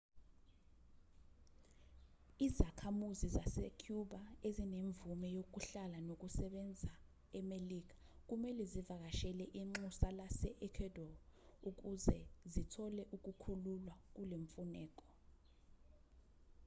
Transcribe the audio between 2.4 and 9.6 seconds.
izakhamuzi zasecuba ezinemvume yokuhlala nokusebenza emelika kumelwe zivakashele